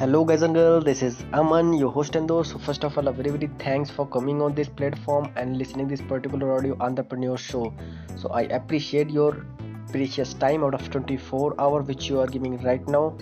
[0.00, 2.58] Hello guys and girls, this is Aman, your host and host.
[2.60, 6.00] First of all, a very very thanks for coming on this platform and listening this
[6.00, 7.74] particular audio entrepreneur show.
[8.16, 9.44] So I appreciate your
[9.92, 13.14] precious time out of 24 hour which you are giving right now.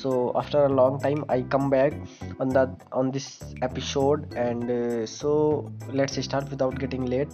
[0.00, 1.92] So after a long time, I come back
[2.40, 3.26] on that on this
[3.68, 5.70] episode, and uh, so
[6.00, 7.28] let's start without getting late.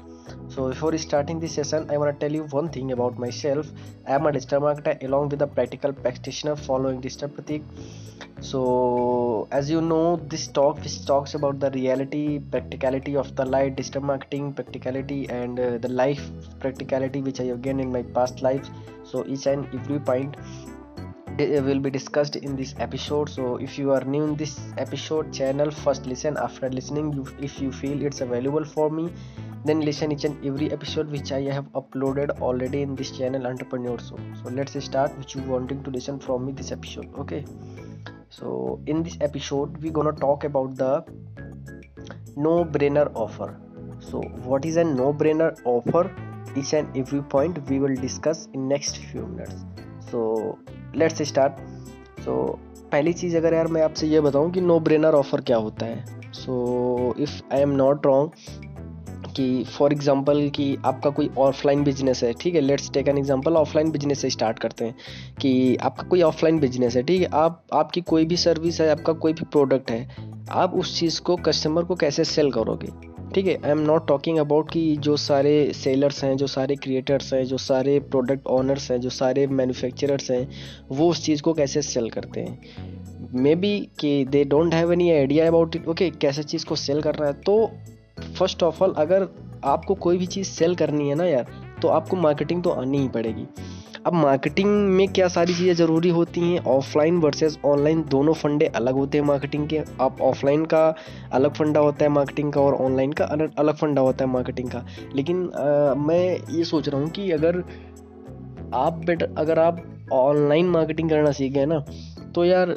[0.48, 3.72] So before starting this session, I want to tell you one thing about myself.
[4.06, 7.62] I am a digital marketer along with a practical practitioner following Digital Pratik
[8.40, 13.74] so as you know this talk which talks about the reality practicality of the light
[13.74, 16.30] digital marketing practicality and uh, the life
[16.60, 18.70] practicality which i have gained in my past lives
[19.02, 20.36] so each and every point
[21.40, 23.28] Uh, will be discussed in this episode.
[23.28, 26.36] So if you are new in this episode channel first listen.
[26.36, 29.12] After listening you if you feel it's available for me
[29.64, 33.98] then listen each and every episode which i have uploaded already in this channel entrepreneur
[33.98, 35.16] so so let's start.
[35.16, 37.44] Which you wanting to listen from me this episode okay?
[38.30, 41.04] So in this episode we're gonna talk about the
[42.36, 43.56] no brainer offer.
[44.00, 44.20] So
[44.52, 46.10] what is a no brainer offer?
[46.56, 50.54] Each and every point we will discuss in next few minutes so
[50.96, 51.52] let's start
[52.20, 52.58] so,
[52.92, 56.04] पहली चीज़ अगर यार मैं आपसे ये बताऊँ कि no brainer offer क्या होता है?
[56.32, 58.30] So if I am not wrong
[59.36, 62.60] कि फॉर एग्जांपल कि आपका कोई ऑफलाइन बिज़नेस है, ठीक है?
[62.60, 64.94] Let's take an example offline business से स्टार्ट करते हैं
[65.40, 67.28] कि आपका कोई ऑफलाइन बिज़नेस है, ठीक है?
[67.32, 71.36] आप, आपकी कोई भी सर्विस है, आपका कोई भी प्रोडक्ट है आप उस चीज़ को
[71.36, 72.88] कस्टमर को कैसे सेल करोगे?
[73.34, 77.32] ठीक है I am not talking about कि जो सारे सेलर्स हैं, जो सारे क्रिएटर्स
[77.34, 80.48] हैं, जो सारे प्रोडक्ट ऑनर्स हैं, जो सारे मैन्युफैक्चरर्स हैं,
[80.90, 83.30] वो उस चीज़ को कैसे सेल करते हैं?
[83.34, 87.02] मे बी कि they don't have any idea about it okay कैसे चीज़ को सेल
[87.02, 87.32] करना है?
[87.32, 87.70] तो
[88.38, 89.28] फ़र्स्ट ऑफ़ ऑल अगर
[89.64, 91.46] आपको कोई भी चीज़ सेल करनी है ना यार
[91.82, 93.46] तो आपको मार्केटिंग तो आनी ही पड़ेगी।
[94.08, 96.60] अब मार्केटिंग में क्या सारी चीज़ें ज़रूरी होती हैं?
[96.66, 100.82] ऑफलाइन वर्सेस ऑनलाइन दोनों फंडे अलग होते हैं मार्केटिंग के। आप ऑफलाइन का
[101.32, 104.84] अलग फंडा होता है मार्केटिंग का और ऑनलाइन का अलग फंडा होता है मार्केटिंग का।
[105.14, 107.62] लेकिन आ, मैं ये सोच रहा हूँ कि अगर
[108.74, 109.82] आप बेटर अगर आप
[110.12, 111.84] ऑनलाइन मार्केटिंग करना सीख गए ना
[112.34, 112.74] तो यार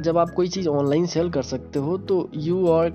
[0.00, 2.92] जब आप कोई चीज़ ऑनलाइन सेल कर सकते हो तो यू आर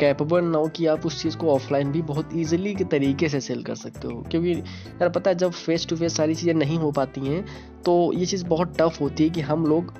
[0.00, 3.40] कैपेबल ना हो कि आप उस चीज़ को ऑफलाइन भी बहुत ईजिली के तरीके से
[3.40, 6.78] सेल कर सकते हो। क्योंकि यार पता है जब फेस टू फेस सारी चीज़ें नहीं
[6.78, 7.44] हो पाती हैं
[7.82, 9.92] तो ये चीज़ बहुत टफ होती है कि हम लोग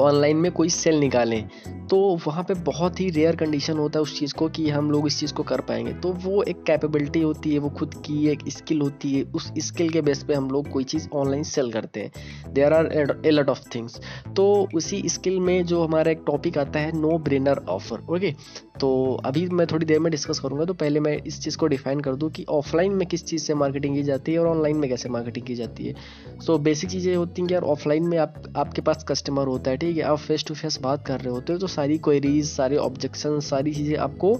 [0.00, 1.48] ऑनलाइन में कोई सेल निकालें
[1.90, 5.06] तो वहाँ पे बहुत ही रेयर कंडीशन होता है उस चीज़ को कि हम लोग
[5.06, 8.42] इस चीज़ को कर पाएँगे। तो वो एक कैपेबिलिटी होती है, वो खुद की एक
[8.48, 12.00] स्किल होती है, उस स्किल के बेस पे हम लोग कोई चीज़ ऑनलाइन सेल करते
[12.00, 12.86] हैं। देयर आर
[13.26, 14.00] ए लट ऑफ़ थिंग्स
[14.36, 18.34] तो उसी स्किल में जो हमारा एक टॉपिक आता है नो ब्रेनर ऑफ़र ओके
[18.80, 18.90] तो
[19.24, 22.14] अभी मैं थोड़ी देर में डिस्कस करूँगा तो पहले मैं इस चीज़ को डिफाइन कर
[22.14, 25.08] दूँ कि ऑफलाइन में किस चीज़ से मार्केटिंग की जाती है और ऑनलाइन में कैसे
[25.08, 25.94] मार्केटिंग की जाती है।
[26.40, 29.76] सो बेसिक चीज़ें होती हैं कि यार ऑफलाइन में आप, आपके पास कस्टमर होता है,
[29.76, 32.76] ठीक है आप फेस टू फेस बात कर रहे होते हो तो सारी क्वेरीज सारे
[32.76, 34.38] ऑब्जेक्शन सारी चीज़ें आपको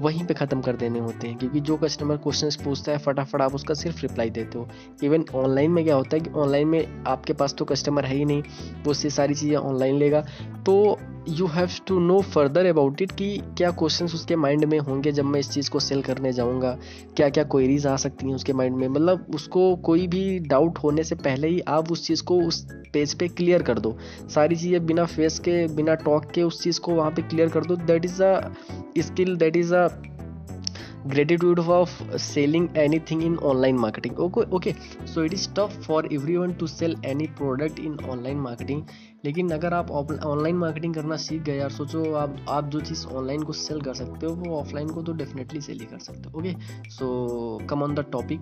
[0.00, 3.54] वहीं पे ख़त्म कर देने होते हैं। क्योंकि जो कस्टमर क्वेश्चंस पूछता है, फटाफट आप
[3.54, 4.68] उसका सिर्फ़ रिप्लाई देते हो।
[5.02, 8.24] इवन ऑनलाइन में क्या होता है कि ऑनलाइन में आपके पास तो कस्टमर है ही
[8.24, 8.42] नहीं,
[8.84, 10.20] वो उससे सारी चीज़ें ऑनलाइन लेगा।
[10.66, 15.12] तो you have to know further about it कि क्या क्वेश्चन उसके माइंड में होंगे
[15.12, 16.78] जब मैं इस चीज़ को सेल करने जाऊँगा?
[17.16, 18.88] क्या क्या क्वेरीज आ सकती हैं उसके माइंड में?
[18.88, 23.14] मतलब उसको कोई भी डाउट होने से पहले ही आप उस चीज़ को उस पेज
[23.14, 23.96] पे क्लियर कर दो।
[24.34, 27.64] सारी चीज़ें बिना फेस के, बिना टॉक के उस चीज़ को वहाँ पे क्लियर कर
[27.64, 28.52] दो। That is a
[28.98, 29.88] skill that is a
[31.08, 34.16] gratitude of selling anything in online marketing.
[34.18, 34.74] Okay okay.
[35.04, 38.82] So, it is tough for everyone to sell any product in online marketing.
[39.24, 43.42] लेकिन अगर आप ऑनलाइन मार्केटिंग करना सीख गए यार, सोचो आप आप जो चीज़ ऑनलाइन
[43.42, 46.38] को सेल कर सकते हो, वो ऑफलाइन को तो डेफिनेटली सेल ही कर सकते हो
[46.38, 46.54] okay
[46.90, 48.40] so come on the topic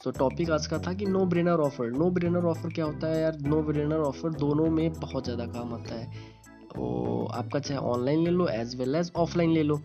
[0.00, 3.20] so topic आज का था कि no brainer offer no brainer offer क्या होता है
[3.20, 3.38] यार?
[3.42, 6.34] नो ब्रेनर ऑफ़र दोनों में बहुत ज़्यादा काम आता है।
[6.74, 9.80] तो आपका चाहे ऑनलाइन ले लो एज वेल एज ऑफलाइन ले लो।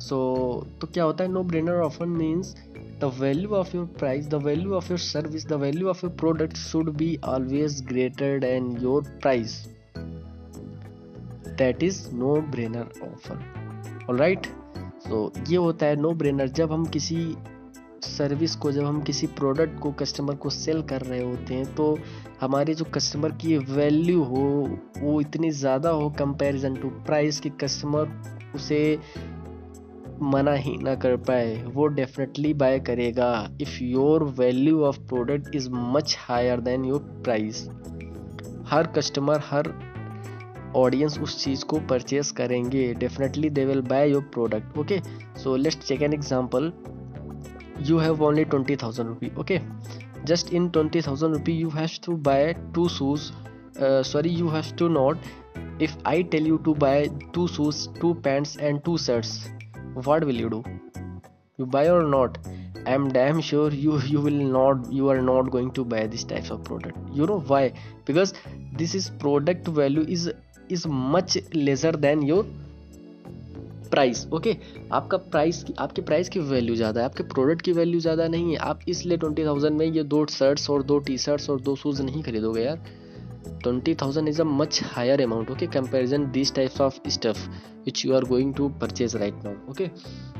[0.00, 1.30] सो तो क्या होता है?
[1.30, 2.54] No brainer offer means
[3.00, 6.56] the value of your price the value of your service the value of your product
[6.56, 9.68] should be always greater and your price
[11.58, 13.42] that is no brainer offer
[14.10, 14.46] all right
[14.78, 17.36] so ये होता है no brainer जब हम किसी
[18.04, 21.98] service को, जब हम किसी प्रोडक्ट को कस्टमर को सेल कर रहे होते हैं तो
[22.40, 28.22] हमारे जो कस्टमर की वैल्यू हो, वो इतनी ज़्यादा हो कंपैरिजन टू प्राइस कि कस्टमर
[28.54, 28.98] उसे
[30.22, 33.28] मना ही ना कर पाए, वो डेफिनेटली बाय करेगा
[33.60, 37.62] if your value of product is much higher than your price
[38.68, 39.72] her customer हर
[40.76, 45.00] ऑडियंस उस चीज़ को परचेज करेंगे definitely they will buy your product okay
[45.42, 46.72] so let's check an example
[47.88, 49.60] you have only twenty thousand rupee okay
[50.24, 53.30] just in twenty thousand rupee you have to buy two shoes
[54.04, 55.18] sorry you have to not
[55.82, 59.55] if I tell you to buy two shoes two pants and two shirts
[60.04, 60.62] what will you do
[61.58, 62.38] you buy or not
[62.86, 66.50] i'm damn sure you you will not you are not going to buy this type
[66.50, 67.62] of product you know why
[68.04, 68.34] because
[68.74, 70.30] this is product value is
[70.68, 72.44] is much lesser than your
[73.90, 74.88] price okay okay?
[74.92, 78.56] आपका price आपके price की value ज़्यादा है आपके product की value ज़्यादा नहीं है
[78.70, 82.02] आप इसलिए ट्वेंटी थाउज़ेंड में ये दो शर्ट्स और दो टी शर्ट्स और दो शूज़
[82.02, 82.80] नहीं खरीदोगे यार
[83.62, 87.48] twenty thousand is a much higher amount okay comparison this types of stuff
[87.86, 89.86] which you are going to purchase right now okay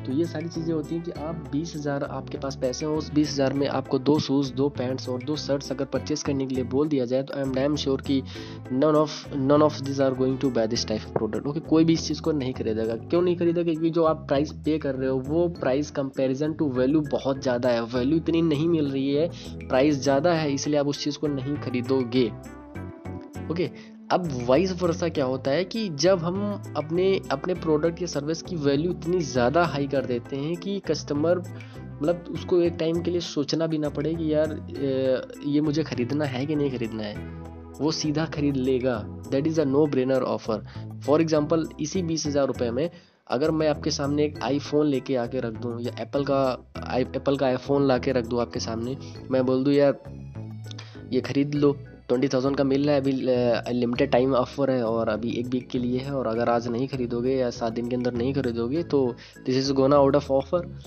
[0.06, 3.10] तो ये सारी चीज़ें होती हैं कि आप बीस हज़ार आपके पास पैसे हो, उस
[3.12, 6.54] बीस हज़ार में आपको दो शूज़ दो पैंट्स और दो शर्ट्स अगर परचेज करने के
[6.54, 8.22] लिए बोल दिया जाए तो आई एम डैम श्योर कि
[8.72, 11.84] none of none of this are going to buy this type of product okay कोई
[11.84, 13.72] भी इस चीज़ को नहीं खरीदेगा। क्यों नहीं खरीदेगा?
[13.72, 17.68] क्योंकि जो आप प्राइस पे कर रहे हो, वो प्राइस कंपेरिजन टू वैल्यू बहुत ज़्यादा
[17.68, 19.28] है। वैल्यू इतनी नहीं मिल रही है
[19.68, 22.30] प्राइस ज़्यादा है, इसलिए आप उस चीज़ को नहीं खरीदोगे।
[23.50, 23.70] ओके,
[24.12, 26.38] अब वाइस वर्षा क्या होता है कि जब हम
[26.76, 31.38] अपने अपने प्रोडक्ट या सर्विस की वैल्यू इतनी ज़्यादा हाई कर देते हैं कि कस्टमर
[31.38, 34.58] मतलब उसको एक टाइम के लिए सोचना भी ना पड़े कि यार
[35.46, 37.14] ये मुझे ख़रीदना है कि नहीं ख़रीदना है।
[37.80, 38.98] वो सीधा खरीद लेगा।
[39.30, 40.66] That is a no brainer offer
[41.06, 42.90] for example इसी बीस हज़ार रुपये में
[43.30, 46.40] अगर मैं आपके सामने एक आईफोन लेके आके रख दूँ या एप्पल का
[46.98, 48.96] एप्पल का आईफोन ला के रख दूँ आपके सामने,
[49.30, 49.98] मैं बोल दूँ, यार,
[51.12, 51.76] ये ख़रीद लो।
[52.08, 53.12] ट्वेंटी थाउज़ेंड का मिल रहा है, अभी
[53.72, 56.88] लिमिटेड टाइम ऑफ़र है और अभी एक वीक के लिए है और अगर आज नहीं
[56.88, 59.16] खरीदोगे या सात दिन के अंदर नहीं खरीदोगे तो
[59.46, 60.80] this is gonna out of offer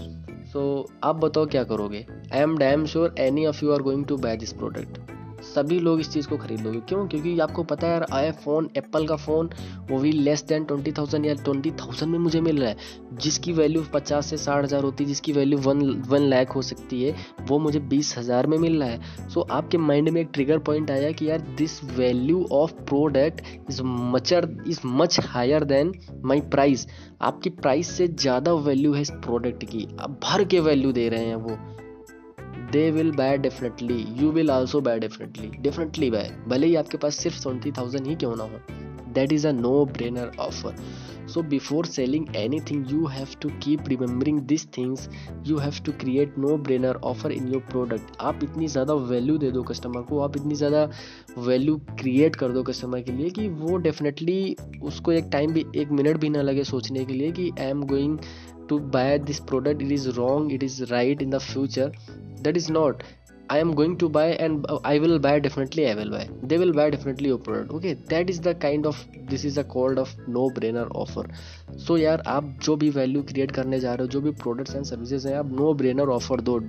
[0.53, 2.05] so आप बताओ क्या करोगे?
[2.33, 5.99] I am damn sure any of you are going to buy this product सभी लोग
[5.99, 7.07] इस चीज़ को खरीद लोगे क्यों?
[7.07, 9.49] क्योंकि आपको पता है यार आई फ़ोन एप्पल का फ़ोन
[9.89, 13.53] वो भी लेस देन ट्वेंटी थाउज़ेंड या ट्वेंटी थाउज़ेंड में मुझे मिल रहा है। जिसकी
[13.53, 17.15] वैल्यू पचास से साठ हज़ार होती है जिसकी वैल्यू वन वन लाख हो सकती है,
[17.41, 20.91] वो मुझे बीस हज़ार में मिल रहा है। सो आपके माइंड में एक ट्रिगर पॉइंट
[20.91, 25.93] आया कि यार this value of product is mucher is much higher than
[26.25, 26.87] my price
[27.21, 31.25] आपकी प्राइस से ज़्यादा वैल्यू है इस प्रोडक्ट की। आप भर के वैल्यू दे रहे
[31.25, 31.57] हैं वो।
[32.71, 37.15] They will buy definitely you will also buy definitely definitely buy भले ही आपके पास
[37.15, 38.59] सिर्फ़ ट्वेंटी थाउज़ेंड ही क्यों ना हो।
[39.13, 40.75] That is a no brainer offer
[41.27, 45.09] so before selling anything, you have to keep remembering these things.
[45.43, 48.15] You have to create no brainer offer in your product.
[48.21, 50.83] आप इतनी ज़्यादा वैल्यू दे दो कस्टमर को, आप इतनी ज़्यादा
[51.37, 55.91] वैल्यू क्रिएट कर दो कस्टमर के लिए कि वो डेफिनेटली उसको एक टाइम भी, एक
[55.91, 58.17] मिनट भी ना लगे सोचने के लिए कि I am going
[58.69, 61.91] to buy this product it is wrong it is right in the future
[62.41, 63.03] that is not.
[63.49, 66.29] I am going to buy and I will buy definitely, I will buy.
[66.43, 67.93] They will buy definitely your product, okay?
[68.09, 71.23] That is the kind of, this is a called of no brainer offer.
[71.77, 74.85] So यार आप जो भी value create करने जा रहे हो, जो भी प्रोडक्ट्स एंड
[74.85, 76.59] सर्विसेज़ हैं, आप नो ब्रेनर ऑफ़र दो।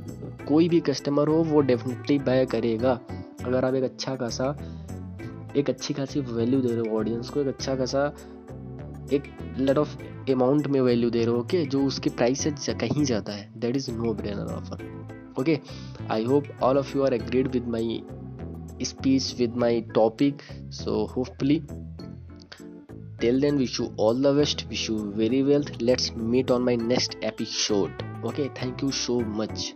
[0.48, 2.98] कोई भी कस्टमर हो, वो डेफिनेटली बाय करेगा।
[3.46, 4.50] अगर आप एक अच्छा खासा,
[5.56, 8.06] एक अच्छी खासी वैल्यू दे रहे हो ऑडियंस को, एक अच्छा खासा,
[9.12, 9.96] एक लट ऑफ़
[10.32, 13.76] अमाउंट में वैल्यू दे रहे हो ओके जो उसके प्राइस से कहीं ज़्यादा है that
[13.76, 15.60] is no brainer offer okay
[16.08, 18.02] i hope all of you are agreed with my
[18.84, 20.44] speech with my topic.
[20.70, 21.62] So hopefully
[23.20, 25.62] till then wish you all the best wish you very well.
[25.80, 27.92] Let's meet on my next episode.
[28.24, 29.74] Okay thank you so much